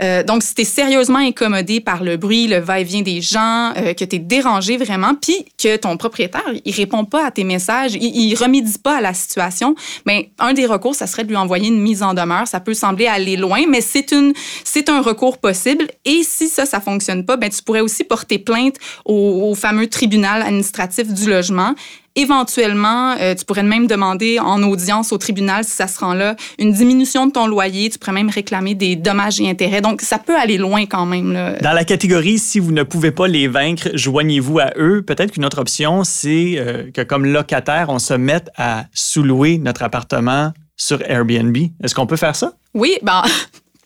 Euh, 0.02 0.24
donc, 0.24 0.44
si 0.44 0.56
tu 0.56 0.62
es 0.62 0.66
sérieusement 0.66 1.20
incommodé 1.20 1.80
par 1.80 2.04
le 2.04 2.18
bruit, 2.18 2.48
le 2.48 2.58
va-et-vient 2.58 3.02
des 3.02 3.22
gens, 3.22 3.74
que 3.76 4.04
tu 4.04 4.16
es 4.16 4.20
dérangé 4.20 4.78
vraiment, 4.78 5.16
puis 5.16 5.46
que 5.62 5.78
ton 5.78 5.98
propriétaire, 5.98 6.44
il 6.66 6.74
répond 6.74 7.06
pas 7.06 7.26
à 7.26 7.32
tes 7.32 7.44
messages, 7.44 7.96
il, 7.96 8.04
il 8.04 8.36
remédie 8.36 8.78
pas 8.78 8.98
à 8.98 9.02
la 9.02 9.14
situation, 9.14 9.76
ben, 10.06 10.19
un 10.40 10.54
des 10.54 10.66
recours, 10.66 10.96
ça 10.96 11.08
serait 11.08 11.24
de 11.24 11.30
lui 11.30 11.38
envoyer 11.38 11.68
une 11.68 11.82
mise 11.82 12.04
en 12.04 12.14
demeure. 12.14 12.48
Ça 12.48 12.60
peut 12.60 12.74
sembler 12.74 13.08
aller 13.08 13.36
loin, 13.36 13.64
mais 13.68 13.82
c'est 13.82 14.12
une, 14.12 14.34
c'est 14.64 14.90
un 14.90 15.02
recours 15.02 15.38
possible. 15.38 15.88
Et 16.06 16.22
si 16.24 16.48
ça, 16.48 16.66
ça 16.66 16.80
fonctionne 16.80 17.26
pas, 17.26 17.38
ben 17.38 17.50
tu 17.50 17.62
pourrais 17.62 17.82
aussi 17.82 18.04
porter 18.04 18.40
plainte 18.40 18.76
au, 19.06 19.54
fameux 19.56 19.88
tribunal 19.88 20.42
administratif 20.42 21.12
du 21.12 21.30
logement. 21.30 21.74
Éventuellement, 22.16 23.16
euh, 23.20 23.36
tu 23.36 23.46
pourrais 23.46 23.64
même 23.64 23.88
demander 23.88 24.40
en 24.40 24.62
audience 24.64 25.12
au 25.12 25.18
tribunal, 25.18 25.64
si 25.64 25.72
ça 25.72 25.88
se 25.88 26.00
rend 26.00 26.14
là, 26.14 26.36
une 26.58 26.72
diminution 26.72 27.28
de 27.28 27.32
ton 27.32 27.48
loyer. 27.48 27.90
Tu 27.90 28.00
pourrais 28.00 28.14
même 28.14 28.30
réclamer 28.30 28.76
des 28.76 28.96
dommages 28.96 29.40
et 29.40 29.50
intérêts. 29.50 29.82
Donc, 29.82 30.02
ça 30.02 30.18
peut 30.18 30.38
aller 30.38 30.58
loin 30.58 30.86
quand 30.86 31.06
même. 31.06 31.32
Là. 31.34 31.58
Dans 31.60 31.74
la 31.74 31.86
catégorie, 31.86 32.40
si 32.40 32.60
vous 32.60 32.72
ne 32.72 32.84
pouvez 32.84 33.12
pas 33.12 33.28
les 33.28 33.48
vaincre, 33.48 33.90
joignez-vous 33.94 34.60
à 34.60 34.72
eux. 34.78 35.02
Peut-être 35.02 35.32
qu'une 35.32 35.46
autre 35.46 35.60
option, 35.60 36.04
c'est 36.04 36.56
euh, 36.58 36.92
que 36.92 37.02
comme 37.02 37.26
locataire, 37.26 37.88
on 37.90 38.00
se 38.00 38.14
mette 38.14 38.50
à 38.58 38.86
sous-louer 38.94 39.58
notre 39.58 39.84
appartement 39.84 40.52
sur 40.76 41.02
Airbnb. 41.10 41.56
Est-ce 41.84 41.94
qu'on 41.94 42.08
peut 42.08 42.16
faire 42.16 42.36
ça? 42.36 42.54
Oui, 42.74 42.98
ben 43.02 43.24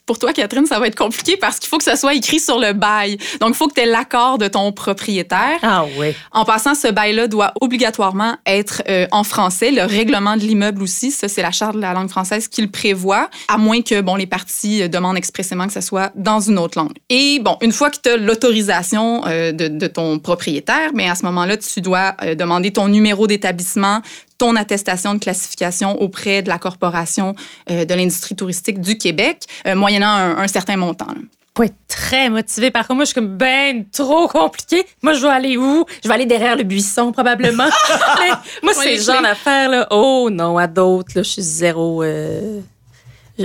pour 0.06 0.20
toi, 0.20 0.34
Catherine, 0.34 0.66
ça 0.66 0.80
va 0.80 0.88
être 0.88 0.98
compliqué 0.98 1.38
parce 1.38 1.60
qu'il 1.60 1.70
faut 1.70 1.78
que 1.78 1.84
ça 1.84 1.96
soit 1.96 2.14
écrit 2.14 2.40
sur 2.40 2.60
le 2.60 2.74
bail. 2.74 3.18
Donc, 3.40 3.50
il 3.52 3.56
faut 3.56 3.68
que 3.68 3.74
tu 3.74 3.82
aies 3.82 3.86
l'accord 3.86 4.38
de 4.38 4.48
ton 4.48 4.72
propriétaire. 4.74 5.60
Ah 5.62 5.86
oui. 5.98 6.14
En 6.32 6.44
passant, 6.44 6.76
ce 6.76 6.90
bail-là 6.90 7.28
doit 7.28 7.54
obligatoirement 7.62 8.36
être 8.46 8.84
euh, 8.90 9.08
en 9.12 9.24
français. 9.24 9.72
Le 9.72 9.84
règlement 9.84 10.36
de 10.36 10.42
l'immeuble 10.42 10.84
aussi, 10.84 11.12
ça, 11.12 11.30
c'est 11.30 11.42
la 11.42 11.52
charte 11.52 11.76
de 11.76 11.82
la 11.82 11.94
langue 11.94 12.10
française 12.10 12.50
qui 12.50 12.62
le 12.62 12.70
prévoit, 12.70 13.30
à 13.48 13.58
moins 13.58 13.82
que, 13.82 14.02
bon, 14.02 14.16
les 14.16 14.28
parties 14.28 14.84
euh, 14.84 14.88
demandent 14.90 15.18
expressément 15.18 15.68
que 15.68 15.74
ça 15.74 15.82
soit 15.82 16.12
dans 16.16 16.42
une 16.42 16.60
autre 16.60 16.78
langue. 16.78 16.94
Et, 17.10 17.40
bon, 17.40 17.58
une 17.62 17.72
fois 17.72 17.90
que 17.90 17.98
tu 18.04 18.10
as 18.10 18.18
l'autorisation 18.18 19.26
euh, 19.26 19.54
de, 19.54 19.70
de, 19.70 19.88
ton 19.88 20.20
propriétaire, 20.20 20.92
mais 20.94 21.10
à 21.10 21.16
ce 21.16 21.24
moment-là, 21.26 21.56
tu 21.56 21.80
dois 21.80 22.16
demander 22.38 22.72
ton 22.72 22.88
numéro 22.88 23.28
d'établissement, 23.28 24.02
ton 24.44 24.58
attestation 24.58 25.14
de 25.14 25.20
classification 25.20 26.02
auprès 26.02 26.42
de 26.42 26.50
la 26.50 26.60
Corporation 26.60 27.34
euh, 27.72 27.86
de 27.86 27.94
l'industrie 27.94 28.36
touristique 28.36 28.82
du 28.82 28.98
Québec, 28.98 29.46
euh, 29.66 29.74
moyennant 29.74 30.14
un, 30.38 30.48
certain 30.50 30.76
montant. 30.76 31.08
Là. 31.08 31.64
être 31.64 31.76
très 31.88 32.30
motivé. 32.30 32.70
Par 32.70 32.86
contre, 32.86 32.96
moi, 32.96 33.06
je 33.06 33.12
suis 33.12 33.16
comme 33.16 33.38
ben 33.38 33.86
trop 33.90 34.28
compliqué. 34.28 34.86
Moi, 35.02 35.14
je 35.14 35.22
vais 35.22 35.32
aller 35.32 35.56
où? 35.56 35.86
Je 36.04 36.10
vais 36.10 36.14
aller 36.14 36.26
derrière 36.26 36.58
le 36.58 36.64
buisson, 36.64 37.14
probablement. 37.14 37.70
moi, 38.64 38.74
c'est 38.74 38.98
le 38.98 39.02
genre 39.02 39.22
d'affaire, 39.22 39.70
là. 39.70 39.88
Oh 39.92 40.28
non, 40.30 40.58
à 40.58 40.68
d'autres, 40.68 41.14
là, 41.16 41.24
je 41.24 41.30
suis 41.30 41.42
zéro 41.42 42.04
euh, 42.04 42.60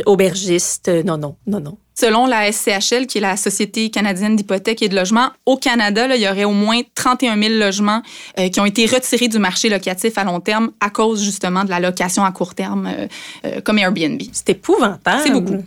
aubergiste. 0.04 0.88
Non, 1.04 1.16
non, 1.16 1.36
non, 1.46 1.60
non. 1.60 1.78
Selon 2.00 2.26
la 2.26 2.52
SCHL, 2.52 3.08
qui 3.08 3.18
est 3.18 3.20
la 3.20 3.36
Société 3.36 3.90
canadienne 3.90 4.36
d'hypothèques 4.36 4.82
et 4.82 4.88
de 4.88 4.94
logement, 4.94 5.30
au 5.46 5.56
Canada, 5.56 6.06
là, 6.06 6.14
il 6.14 6.22
y 6.22 6.28
aurait 6.28 6.44
au 6.44 6.52
moins 6.52 6.80
31 6.94 7.36
000 7.36 7.54
logements 7.54 8.02
euh, 8.38 8.48
qui 8.50 8.60
ont 8.60 8.66
été 8.66 8.86
retirés 8.86 9.26
du 9.26 9.40
marché 9.40 9.68
locatif 9.68 10.16
à 10.16 10.22
long 10.22 10.38
terme 10.38 10.70
à 10.78 10.90
cause 10.90 11.24
justement 11.24 11.64
de 11.64 11.70
la 11.70 11.80
location 11.80 12.24
à 12.24 12.30
court 12.30 12.54
terme 12.54 12.86
euh, 12.86 13.08
euh, 13.46 13.60
comme 13.62 13.78
Airbnb. 13.78 14.22
C'est 14.30 14.50
épouvantable. 14.50 15.22
C'est 15.24 15.32
beaucoup. 15.32 15.60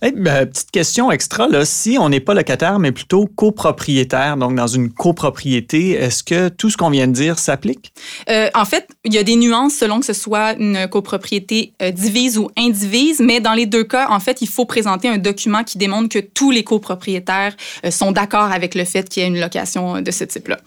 Ben, 0.00 0.46
petite 0.46 0.70
question 0.70 1.12
extra, 1.12 1.48
là. 1.48 1.64
si 1.64 1.96
on 1.98 2.08
n'est 2.08 2.20
pas 2.20 2.34
locataire, 2.34 2.78
mais 2.78 2.92
plutôt 2.92 3.26
copropriétaire, 3.26 4.36
donc 4.36 4.54
dans 4.54 4.66
une 4.66 4.90
copropriété, 4.92 5.90
est-ce 5.92 6.24
que 6.24 6.48
tout 6.48 6.70
ce 6.70 6.76
qu'on 6.76 6.90
vient 6.90 7.06
de 7.06 7.12
dire 7.12 7.38
s'applique? 7.38 7.92
Euh, 8.28 8.48
en 8.54 8.64
fait, 8.64 8.88
il 9.04 9.14
y 9.14 9.18
a 9.18 9.22
des 9.22 9.36
nuances 9.36 9.74
selon 9.74 10.00
que 10.00 10.06
ce 10.06 10.12
soit 10.12 10.54
une 10.54 10.88
copropriété 10.88 11.72
euh, 11.82 11.90
divise 11.90 12.38
ou 12.38 12.50
indivise, 12.56 13.20
mais 13.20 13.40
dans 13.40 13.54
les 13.54 13.66
deux 13.66 13.84
cas, 13.84 14.08
en 14.10 14.20
fait, 14.20 14.42
il 14.42 14.48
faut 14.48 14.64
présenter 14.64 15.08
un 15.08 15.18
document 15.18 15.62
qui 15.62 15.78
démontre 15.78 16.08
que 16.08 16.18
tous 16.18 16.50
les 16.50 16.64
copropriétaires 16.64 17.54
euh, 17.84 17.90
sont 17.90 18.12
d'accord 18.12 18.50
avec 18.52 18.74
le 18.74 18.84
fait 18.84 19.08
qu'il 19.08 19.22
y 19.22 19.26
ait 19.26 19.28
une 19.28 19.40
location 19.40 20.00
de 20.00 20.10
ce 20.10 20.24
type-là. 20.24 20.58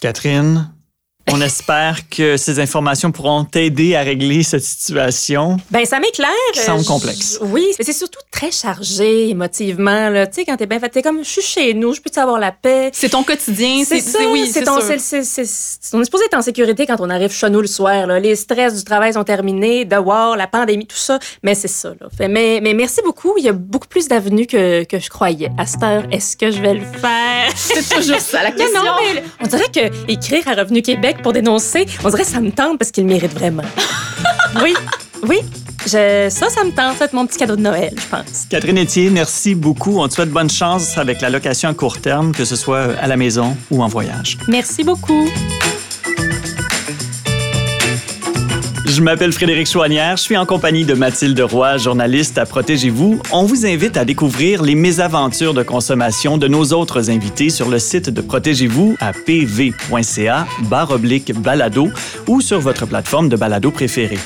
Catherine, 0.00 0.70
on 1.32 1.40
espère 1.40 2.08
que 2.08 2.36
ces 2.36 2.60
informations 2.60 3.10
pourront 3.10 3.44
t'aider 3.44 3.96
à 3.96 4.02
régler 4.02 4.42
cette 4.42 4.62
situation. 4.62 5.56
Ben 5.70 5.84
ça 5.84 5.98
m'éclaire. 5.98 6.30
Qui 6.52 6.60
semble 6.60 6.84
complexe. 6.84 7.38
Oui, 7.42 7.66
mais 7.78 7.84
c'est 7.84 7.92
surtout 7.92 8.20
très 8.30 8.52
chargé 8.52 9.30
émotivement. 9.30 10.08
Là. 10.08 10.26
Tu 10.26 10.34
sais, 10.34 10.44
quand 10.44 10.56
t'es 10.56 10.66
bien 10.66 10.78
fait, 10.78 10.88
t'es 10.88 11.02
comme, 11.02 11.24
je 11.24 11.28
suis 11.28 11.42
chez 11.42 11.74
nous, 11.74 11.94
je 11.94 12.00
peux 12.00 12.10
avoir 12.20 12.38
la 12.38 12.52
paix? 12.52 12.90
C'est 12.92 13.08
ton 13.08 13.24
quotidien. 13.24 13.82
C'est 13.84 14.00
ça. 14.00 14.18
Oui, 14.30 14.48
c'est 14.52 14.62
ton, 14.62 14.76
on 14.76 16.00
est 16.00 16.04
supposé 16.04 16.24
être 16.26 16.36
en 16.36 16.42
sécurité 16.42 16.86
quand 16.86 17.00
on 17.00 17.10
arrive 17.10 17.32
chez 17.32 17.50
nous 17.50 17.60
le 17.60 17.66
soir. 17.66 18.06
Là. 18.06 18.20
Les 18.20 18.36
stress 18.36 18.74
du 18.74 18.84
travail 18.84 19.12
sont 19.12 19.24
terminés, 19.24 19.84
devoir, 19.84 20.36
la 20.36 20.46
pandémie, 20.46 20.86
tout 20.86 20.96
ça. 20.96 21.18
Mais 21.42 21.54
c'est 21.54 21.68
ça. 21.68 21.90
Là. 22.00 22.28
Mais, 22.28 22.60
mais 22.62 22.74
merci 22.74 23.00
beaucoup. 23.04 23.34
Il 23.36 23.44
y 23.44 23.48
a 23.48 23.52
beaucoup 23.52 23.88
plus 23.88 24.06
d'avenues 24.08 24.46
que, 24.46 24.84
que 24.84 24.98
je 24.98 25.10
croyais. 25.10 25.50
À 25.58 25.66
cette 25.66 25.82
heure, 25.82 26.04
est-ce 26.12 26.36
que 26.36 26.50
je 26.50 26.60
vais 26.60 26.74
le 26.74 26.80
faire? 26.80 27.50
C'est 27.56 27.88
toujours 27.94 28.20
ça 28.20 28.42
la 28.42 28.50
question. 28.52 28.84
non, 28.84 28.92
mais 29.14 29.22
on 29.40 29.46
dirait 29.46 29.70
que 29.72 30.10
écrire 30.10 30.46
à 30.46 30.54
Revenu 30.54 30.82
Québec 30.82 31.15
pour 31.22 31.32
dénoncer. 31.32 31.86
On 32.04 32.10
dirait 32.10 32.22
que 32.22 32.28
ça 32.28 32.40
me 32.40 32.50
tente 32.50 32.78
parce 32.78 32.90
qu'il 32.90 33.06
mérite 33.06 33.32
vraiment. 33.32 33.64
oui, 34.62 34.74
oui. 35.26 35.38
Je, 35.84 36.26
ça, 36.30 36.48
ça 36.50 36.64
me 36.64 36.70
tente. 36.74 36.96
C'est 36.98 37.12
mon 37.12 37.26
petit 37.26 37.38
cadeau 37.38 37.54
de 37.56 37.62
Noël, 37.62 37.94
je 37.96 38.06
pense. 38.06 38.46
Catherine 38.50 38.78
Etier, 38.78 39.08
merci 39.10 39.54
beaucoup. 39.54 40.00
On 40.00 40.08
te 40.08 40.14
souhaite 40.14 40.30
bonne 40.30 40.50
chance 40.50 40.98
avec 40.98 41.20
la 41.20 41.30
location 41.30 41.68
à 41.68 41.74
court 41.74 42.00
terme, 42.00 42.32
que 42.32 42.44
ce 42.44 42.56
soit 42.56 42.96
à 43.00 43.06
la 43.06 43.16
maison 43.16 43.56
ou 43.70 43.82
en 43.82 43.88
voyage. 43.88 44.36
Merci 44.48 44.82
beaucoup. 44.82 45.28
Je 48.96 49.02
m'appelle 49.02 49.30
Frédéric 49.30 49.68
Chouanière, 49.68 50.16
je 50.16 50.22
suis 50.22 50.38
en 50.38 50.46
compagnie 50.46 50.86
de 50.86 50.94
Mathilde 50.94 51.38
Roy, 51.38 51.76
journaliste 51.76 52.38
à 52.38 52.46
Protégez-vous. 52.46 53.20
On 53.30 53.44
vous 53.44 53.66
invite 53.66 53.98
à 53.98 54.06
découvrir 54.06 54.62
les 54.62 54.74
mésaventures 54.74 55.52
de 55.52 55.62
consommation 55.62 56.38
de 56.38 56.48
nos 56.48 56.72
autres 56.72 57.10
invités 57.10 57.50
sur 57.50 57.68
le 57.68 57.78
site 57.78 58.08
de 58.08 58.22
Protégez-vous 58.22 58.96
à 58.98 59.12
pv.ca 59.12 60.46
oblique 60.88 61.34
balado 61.34 61.90
ou 62.26 62.40
sur 62.40 62.58
votre 62.58 62.86
plateforme 62.86 63.28
de 63.28 63.36
balado 63.36 63.70
préférée. 63.70 64.18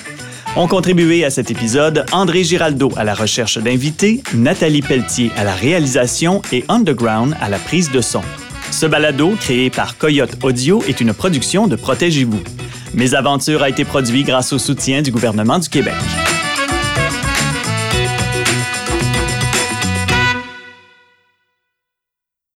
Ont 0.54 0.68
contribué 0.68 1.24
à 1.24 1.30
cet 1.30 1.50
épisode 1.50 2.06
André 2.12 2.44
Giraldo 2.44 2.92
à 2.96 3.02
la 3.02 3.14
recherche 3.14 3.58
d'invités, 3.58 4.22
Nathalie 4.34 4.82
Pelletier 4.82 5.32
à 5.36 5.42
la 5.42 5.52
réalisation 5.52 6.42
et 6.52 6.64
Underground 6.68 7.34
à 7.40 7.48
la 7.48 7.58
prise 7.58 7.90
de 7.90 8.00
son. 8.00 8.22
Ce 8.70 8.86
balado, 8.86 9.32
créé 9.40 9.68
par 9.68 9.98
Coyote 9.98 10.36
Audio, 10.44 10.80
est 10.86 11.00
une 11.00 11.12
production 11.12 11.66
de 11.66 11.74
Protégez-vous. 11.74 12.40
Mes 12.94 13.14
aventures 13.14 13.62
a 13.62 13.68
été 13.68 13.84
produit 13.84 14.24
grâce 14.24 14.52
au 14.52 14.58
soutien 14.58 15.02
du 15.02 15.12
gouvernement 15.12 15.58
du 15.58 15.68
Québec. 15.68 15.94